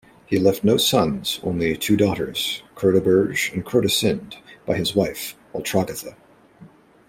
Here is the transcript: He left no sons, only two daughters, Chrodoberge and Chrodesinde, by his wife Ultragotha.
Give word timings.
He 0.25 0.39
left 0.39 0.63
no 0.63 0.77
sons, 0.77 1.39
only 1.43 1.77
two 1.77 1.95
daughters, 1.95 2.63
Chrodoberge 2.75 3.53
and 3.53 3.63
Chrodesinde, 3.63 4.37
by 4.65 4.75
his 4.75 4.95
wife 4.95 5.35
Ultragotha. 5.53 6.15